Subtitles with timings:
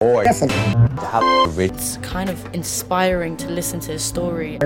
[0.00, 4.56] It's kind of inspiring to listen to his story.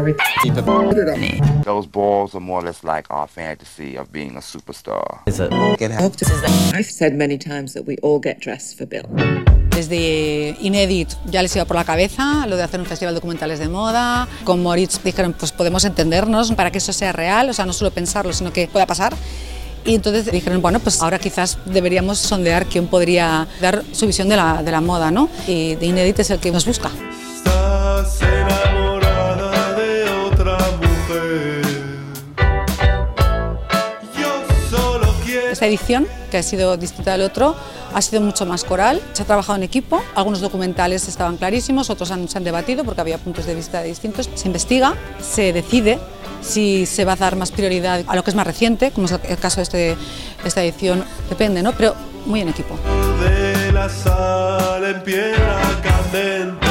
[1.64, 5.22] Those balls are more or less like our fantasy of being a superstar.
[6.74, 9.08] I've said many times that we all get dressed for Bill.
[9.71, 13.59] Desde Inédit ya les iba por la cabeza lo de hacer un festival de documentales
[13.59, 14.29] de moda.
[14.45, 17.91] Con Moritz dijeron, pues podemos entendernos para que eso sea real, o sea, no solo
[17.91, 19.14] pensarlo, sino que pueda pasar.
[19.85, 24.37] Y entonces dijeron, bueno, pues ahora quizás deberíamos sondear quién podría dar su visión de
[24.37, 25.29] la, de la moda, ¿no?
[25.46, 26.91] Y de Inédit es el que nos busca.
[35.52, 37.55] Esta edición, que ha sido distinta del otro,
[37.92, 42.08] ha sido mucho más coral, se ha trabajado en equipo, algunos documentales estaban clarísimos, otros
[42.08, 45.98] se han debatido porque había puntos de vista distintos, se investiga, se decide
[46.41, 49.12] si se va a dar más prioridad a lo que es más reciente, como es
[49.12, 49.97] el caso de este-
[50.42, 51.72] esta edición, depende, ¿no?
[51.72, 51.94] pero
[52.25, 52.75] muy en equipo.
[53.20, 56.61] de la sal en piedra candente.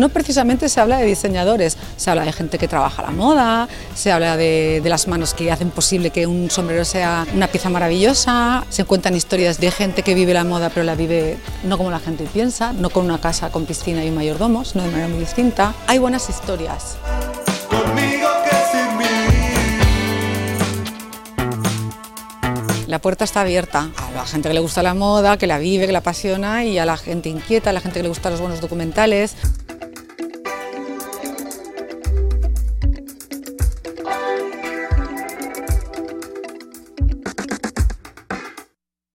[0.00, 4.10] No precisamente se habla de diseñadores, se habla de gente que trabaja la moda, se
[4.10, 8.64] habla de, de las manos que hacen posible que un sombrero sea una pieza maravillosa,
[8.70, 11.98] se cuentan historias de gente que vive la moda pero la vive no como la
[11.98, 15.18] gente piensa, no con una casa con piscina y un mayordomo, sino de manera muy
[15.18, 15.74] distinta.
[15.86, 16.96] Hay buenas historias.
[22.90, 25.86] La puerta está abierta a la gente que le gusta la moda, que la vive,
[25.86, 28.40] que la apasiona y a la gente inquieta, a la gente que le gustan los
[28.40, 29.36] buenos documentales.